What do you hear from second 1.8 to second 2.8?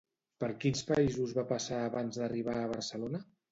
abans d'arribar a